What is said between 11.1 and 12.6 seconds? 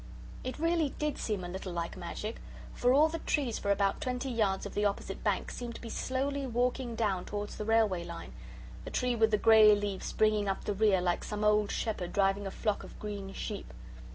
some old shepherd driving a